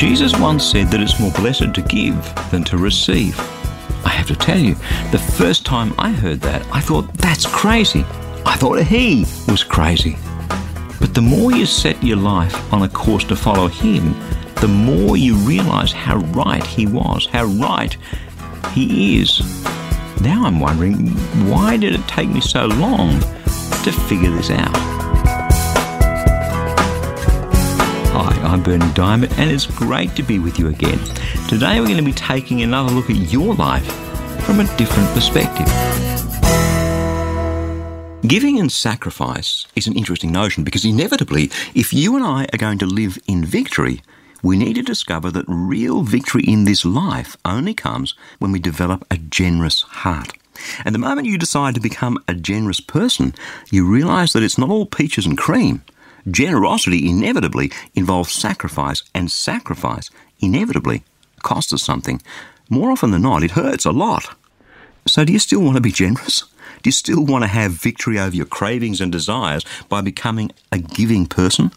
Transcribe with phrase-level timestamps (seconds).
[0.00, 2.16] Jesus once said that it's more blessed to give
[2.50, 3.38] than to receive.
[4.02, 4.74] I have to tell you,
[5.12, 8.06] the first time I heard that, I thought, that's crazy.
[8.46, 10.16] I thought he was crazy.
[11.00, 14.14] But the more you set your life on a course to follow him,
[14.54, 17.94] the more you realize how right he was, how right
[18.72, 19.40] he is.
[20.22, 21.08] Now I'm wondering,
[21.46, 24.99] why did it take me so long to figure this out?
[28.42, 30.98] I'm Berni Dymet, and it's great to be with you again.
[31.46, 33.84] Today, we're going to be taking another look at your life
[34.44, 35.66] from a different perspective.
[38.22, 42.78] Giving and sacrifice is an interesting notion because inevitably, if you and I are going
[42.78, 44.00] to live in victory,
[44.42, 49.06] we need to discover that real victory in this life only comes when we develop
[49.10, 50.32] a generous heart.
[50.84, 53.34] And the moment you decide to become a generous person,
[53.70, 55.82] you realize that it's not all peaches and cream.
[56.30, 61.02] Generosity inevitably involves sacrifice, and sacrifice inevitably
[61.42, 62.20] costs us something.
[62.68, 64.36] More often than not, it hurts a lot.
[65.06, 66.44] So, do you still want to be generous?
[66.82, 70.78] Do you still want to have victory over your cravings and desires by becoming a
[70.78, 71.72] giving person?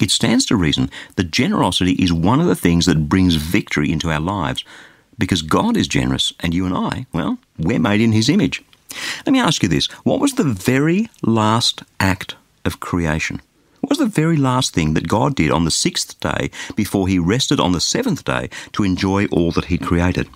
[0.00, 4.10] It stands to reason that generosity is one of the things that brings victory into
[4.10, 4.64] our lives
[5.18, 8.62] because God is generous and you and I, well, we're made in His image.
[9.26, 12.34] Let me ask you this what was the very last act
[12.64, 13.42] of creation?
[13.88, 17.58] Was the very last thing that God did on the sixth day before he rested
[17.58, 20.28] on the seventh day to enjoy all that he'd created?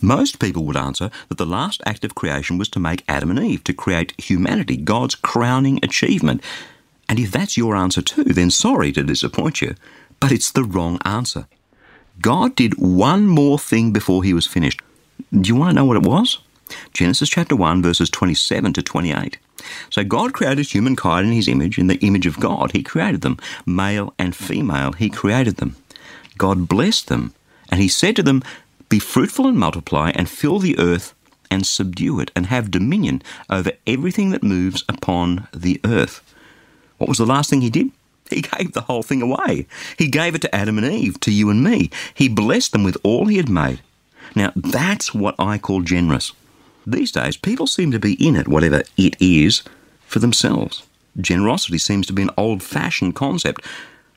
[0.00, 3.38] Most people would answer that the last act of creation was to make Adam and
[3.38, 6.42] Eve, to create humanity, God's crowning achievement.
[7.08, 9.74] And if that's your answer too, then sorry to disappoint you,
[10.20, 11.46] but it's the wrong answer.
[12.20, 14.80] God did one more thing before he was finished.
[15.32, 16.38] Do you want to know what it was?
[16.92, 19.38] Genesis chapter 1, verses 27 to 28.
[19.90, 22.72] So God created humankind in his image, in the image of God.
[22.72, 24.92] He created them, male and female.
[24.92, 25.76] He created them.
[26.36, 27.34] God blessed them,
[27.70, 28.42] and he said to them,
[28.88, 31.14] Be fruitful and multiply, and fill the earth
[31.50, 36.22] and subdue it, and have dominion over everything that moves upon the earth.
[36.98, 37.90] What was the last thing he did?
[38.30, 39.66] He gave the whole thing away.
[39.98, 41.90] He gave it to Adam and Eve, to you and me.
[42.12, 43.80] He blessed them with all he had made.
[44.34, 46.32] Now, that's what I call generous.
[46.88, 49.62] These days, people seem to be in it, whatever it is,
[50.06, 50.84] for themselves.
[51.20, 53.62] Generosity seems to be an old fashioned concept.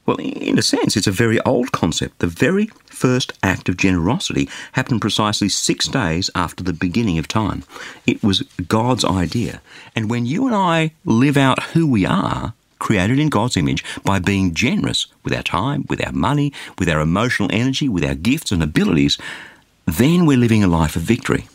[0.05, 2.19] Well, in a sense, it's a very old concept.
[2.19, 7.65] The very first act of generosity happened precisely six days after the beginning of time.
[8.07, 9.61] It was God's idea.
[9.93, 14.19] And when you and I live out who we are, created in God's image, by
[14.19, 18.49] being generous with our time, with our money, with our emotional energy, with our gifts
[18.49, 19.17] and abilities,
[19.85, 21.47] then we're living a life of victory.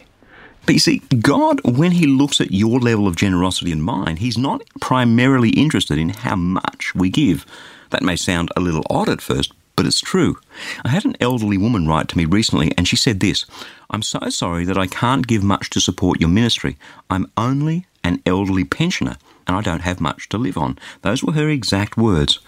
[0.67, 4.37] But you see, God, when He looks at your level of generosity and mine, He's
[4.37, 7.47] not primarily interested in how much we give.
[7.91, 10.39] That may sound a little odd at first, but it's true.
[10.85, 13.47] I had an elderly woman write to me recently, and she said this
[13.91, 16.77] I'm so sorry that I can't give much to support your ministry.
[17.09, 19.17] I'm only an elderly pensioner,
[19.47, 20.79] and I don't have much to live on.
[21.03, 22.41] Those were her exact words.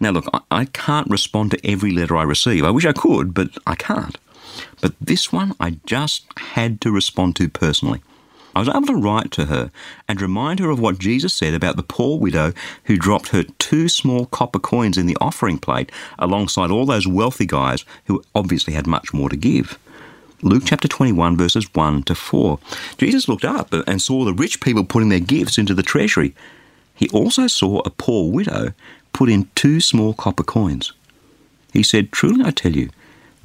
[0.00, 2.64] Now, look, I can't respond to every letter I receive.
[2.64, 4.18] I wish I could, but I can't.
[4.80, 8.02] But this one I just had to respond to personally.
[8.54, 9.70] I was able to write to her
[10.08, 13.86] and remind her of what Jesus said about the poor widow who dropped her two
[13.86, 18.86] small copper coins in the offering plate alongside all those wealthy guys who obviously had
[18.86, 19.78] much more to give.
[20.40, 22.58] Luke chapter 21, verses 1 to 4.
[22.96, 26.34] Jesus looked up and saw the rich people putting their gifts into the treasury.
[26.94, 28.72] He also saw a poor widow
[29.12, 30.94] put in two small copper coins.
[31.74, 32.88] He said, Truly I tell you,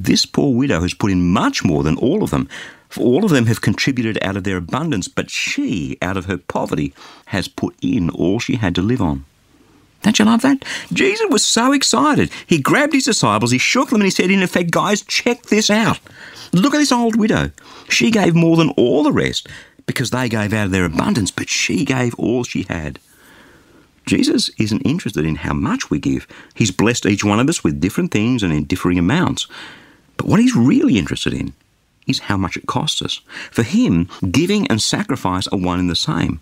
[0.05, 2.49] this poor widow has put in much more than all of them.
[2.89, 6.37] For all of them have contributed out of their abundance, but she, out of her
[6.37, 6.93] poverty,
[7.27, 9.23] has put in all she had to live on.
[10.01, 10.65] Don't you love that?
[10.91, 12.31] Jesus was so excited.
[12.47, 15.69] He grabbed his disciples, he shook them, and he said, in effect, guys, check this
[15.69, 15.99] out.
[16.51, 17.51] Look at this old widow.
[17.87, 19.47] She gave more than all the rest
[19.85, 22.99] because they gave out of their abundance, but she gave all she had.
[24.05, 26.27] Jesus isn't interested in how much we give.
[26.55, 29.47] He's blessed each one of us with different things and in differing amounts.
[30.21, 31.53] But what he's really interested in
[32.05, 33.21] is how much it costs us.
[33.49, 36.39] For him, giving and sacrifice are one and the same.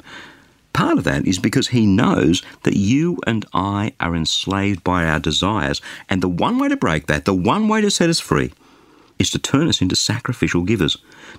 [0.73, 5.21] Part of that is because he knows that you and I are enslaved by our
[5.21, 8.51] desires, and the one way to break that, the one way to set us free,
[9.17, 10.97] is to turn us into sacrificial givers.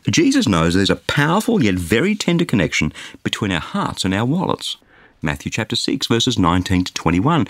[0.09, 2.91] Jesus knows there's a powerful yet very tender connection
[3.23, 4.79] between our hearts and our wallets.
[5.21, 7.47] Matthew chapter 6, verses 19 to 21.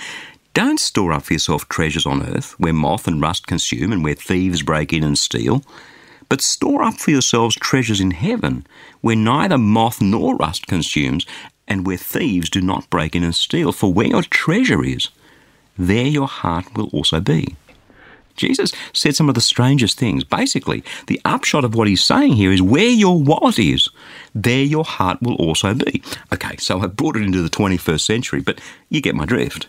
[0.52, 4.14] Don't store up for yourself treasures on earth, where moth and rust consume and where
[4.14, 5.62] thieves break in and steal.
[6.28, 8.66] But store up for yourselves treasures in heaven,
[9.00, 11.24] where neither moth nor rust consumes,
[11.68, 13.70] and where thieves do not break in and steal.
[13.70, 15.08] For where your treasure is,
[15.78, 17.54] there your heart will also be.
[18.36, 20.24] Jesus said some of the strangest things.
[20.24, 23.88] Basically, the upshot of what he's saying here is where your wallet is,
[24.34, 26.02] there your heart will also be.
[26.32, 29.68] Okay, so I brought it into the 21st century, but you get my drift.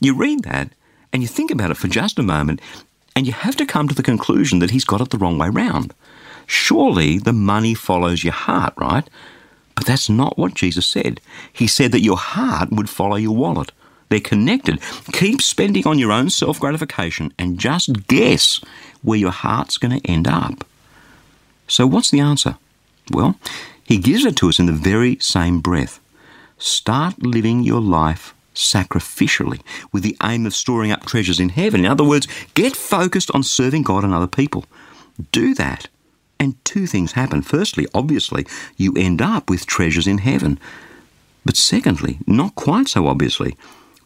[0.00, 0.70] You read that
[1.12, 2.60] and you think about it for just a moment,
[3.16, 5.48] and you have to come to the conclusion that he's got it the wrong way
[5.48, 5.92] round.
[6.46, 9.08] Surely the money follows your heart, right?
[9.74, 11.20] But that's not what Jesus said.
[11.52, 13.72] He said that your heart would follow your wallet.
[14.08, 14.80] They're connected.
[15.12, 18.60] Keep spending on your own self gratification and just guess
[19.02, 20.64] where your heart's going to end up.
[21.68, 22.56] So, what's the answer?
[23.12, 23.36] Well,
[23.84, 26.00] he gives it to us in the very same breath.
[26.58, 29.60] Start living your life sacrificially
[29.92, 31.80] with the aim of storing up treasures in heaven.
[31.80, 34.64] In other words, get focused on serving God and other people.
[35.32, 35.88] Do that,
[36.38, 37.42] and two things happen.
[37.42, 40.58] Firstly, obviously, you end up with treasures in heaven.
[41.44, 43.56] But secondly, not quite so obviously,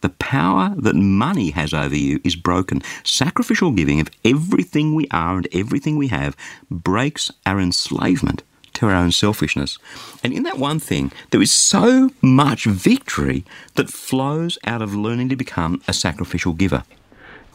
[0.01, 2.81] the power that money has over you is broken.
[3.03, 6.35] Sacrificial giving of everything we are and everything we have
[6.69, 8.43] breaks our enslavement
[8.75, 9.77] to our own selfishness.
[10.23, 13.43] And in that one thing, there is so much victory
[13.75, 16.83] that flows out of learning to become a sacrificial giver.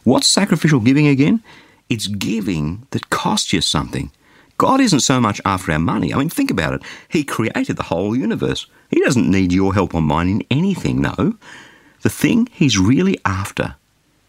[0.05, 1.43] What's sacrificial giving again?
[1.89, 4.11] It's giving that costs you something.
[4.59, 6.13] God isn't so much after our money.
[6.13, 6.83] I mean, think about it.
[7.09, 8.67] He created the whole universe.
[8.91, 11.37] He doesn't need your help or mine in anything, no.
[12.03, 13.77] The thing he's really after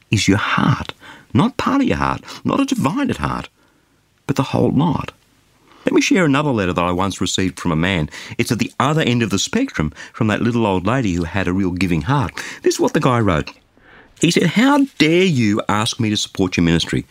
[0.10, 0.94] is your heart,
[1.34, 3.50] not part of your heart, not a divided heart,
[4.28, 5.12] but the whole lot.
[5.92, 8.10] Let me share another letter that I once received from a man.
[8.38, 11.50] It's at the other end of the spectrum from that little old lady who had
[11.50, 12.32] a real giving heart.
[12.62, 13.52] This is what the guy wrote.
[14.22, 17.06] He said, How dare you ask me to support your ministry?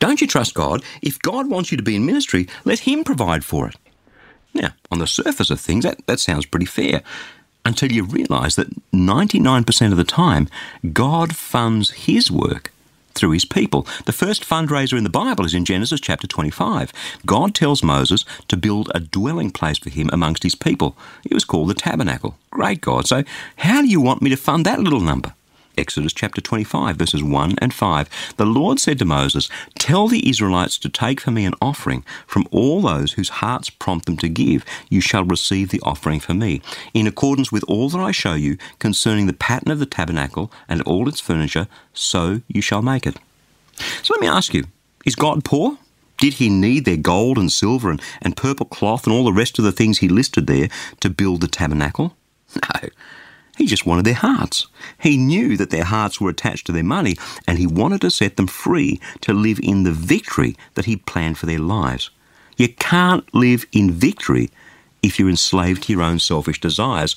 [0.00, 0.82] Don't you trust God?
[1.02, 3.76] If God wants you to be in ministry, let Him provide for it.
[4.52, 7.02] Now, on the surface of things, that, that sounds pretty fair
[7.64, 10.48] until you realize that 99% of the time,
[10.92, 12.72] God funds His work
[13.16, 13.86] through His people.
[14.04, 16.92] The first fundraiser in the Bible is in Genesis chapter 25.
[17.24, 20.96] God tells Moses to build a dwelling place for him amongst His people.
[21.24, 22.36] It was called the tabernacle.
[22.50, 23.06] Great God.
[23.06, 23.24] So,
[23.56, 25.34] how do you want me to fund that little number?
[25.76, 28.34] Exodus chapter 25, verses 1 and 5.
[28.36, 32.46] The Lord said to Moses, Tell the Israelites to take for me an offering from
[32.50, 34.64] all those whose hearts prompt them to give.
[34.88, 36.62] You shall receive the offering for me,
[36.94, 40.82] in accordance with all that I show you concerning the pattern of the tabernacle and
[40.82, 43.16] all its furniture, so you shall make it.
[44.02, 44.64] So let me ask you,
[45.04, 45.78] is God poor?
[46.18, 49.58] Did he need their gold and silver and, and purple cloth and all the rest
[49.58, 50.68] of the things he listed there
[51.00, 52.16] to build the tabernacle?
[52.54, 52.88] No.
[53.56, 54.66] He just wanted their hearts.
[55.00, 57.16] He knew that their hearts were attached to their money,
[57.46, 61.38] and he wanted to set them free to live in the victory that he planned
[61.38, 62.10] for their lives.
[62.56, 64.50] You can't live in victory
[65.02, 67.16] if you're enslaved to your own selfish desires.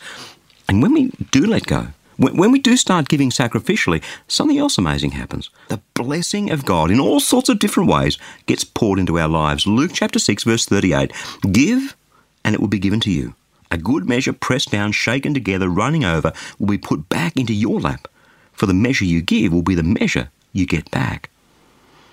[0.67, 1.87] And when we do let go,
[2.17, 5.49] when we do start giving sacrificially, something else amazing happens.
[5.69, 9.65] The blessing of God in all sorts of different ways gets poured into our lives.
[9.65, 11.13] Luke chapter 6, verse 38
[11.51, 11.95] Give,
[12.43, 13.35] and it will be given to you.
[13.71, 17.79] A good measure pressed down, shaken together, running over, will be put back into your
[17.79, 18.07] lap.
[18.53, 21.29] For the measure you give will be the measure you get back.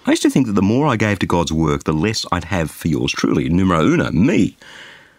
[0.07, 2.45] I used to think that the more I gave to God's work, the less I'd
[2.45, 4.57] have for yours truly, numero uno, me.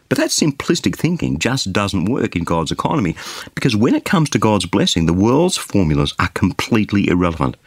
[0.10, 3.16] But that simplistic thinking just doesn't work in God's economy
[3.54, 7.58] because when it comes to God's blessing, the world's formulas are completely irrelevant.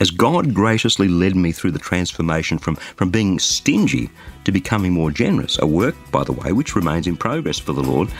[0.00, 4.10] As God graciously led me through the transformation from, from being stingy
[4.44, 7.82] to becoming more generous, a work, by the way, which remains in progress for the
[7.82, 8.10] Lord,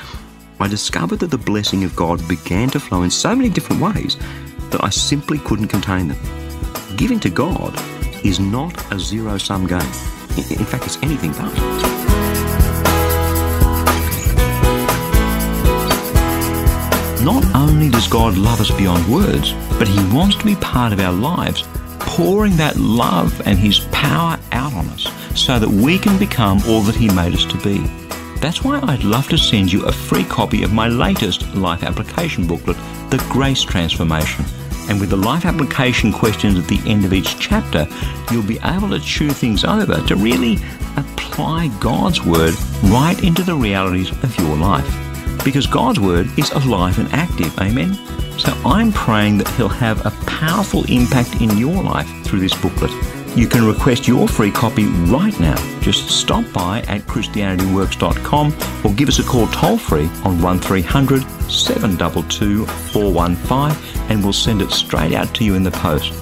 [0.61, 4.17] I discovered that the blessing of God began to flow in so many different ways
[4.71, 6.97] that I simply couldn't contain them.
[6.97, 7.75] Giving to God
[8.25, 9.81] is not a zero sum game.
[10.37, 11.92] In fact, it's anything but.
[17.23, 20.99] Not only does God love us beyond words, but He wants to be part of
[20.99, 21.63] our lives,
[22.01, 25.07] pouring that love and His power out on us
[25.41, 27.79] so that we can become all that He made us to be.
[28.41, 32.45] That's why I'd love to send you a free copy of my latest life application
[32.45, 32.77] booklet,
[33.11, 34.45] The Grace Transformation.
[34.89, 37.87] And with the life application questions at the end of each chapter,
[38.33, 40.57] you'll be able to chew things over to really
[40.97, 42.55] apply God's Word
[42.87, 45.02] right into the realities of your life.
[45.45, 47.57] Because God's Word is alive and active.
[47.59, 47.95] Amen.
[48.39, 52.91] So I'm praying that He'll have a powerful impact in your life through this booklet.
[53.37, 55.57] You can request your free copy right now.
[55.81, 62.67] Just stop by at ChristianityWorks.com or give us a call toll free on 1300 722
[62.67, 66.13] 415 and we'll send it straight out to you in the post.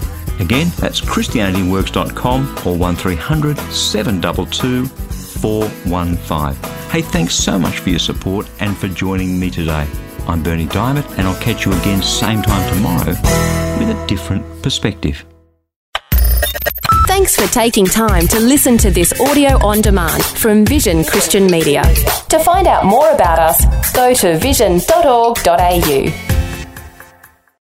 [0.40, 5.10] Again, that's ChristianityWorks.com or 1300 722
[5.40, 6.54] 415.
[6.90, 9.87] Hey, thanks so much for your support and for joining me today.
[10.28, 13.14] I'm Berni Dymet, and I'll catch you again same time tomorrow
[13.78, 15.25] with a different perspective.
[17.06, 21.82] Thanks for taking time to listen to this audio on demand from Vision Christian Media.
[22.28, 26.29] To find out more about us, go to vision.org.au.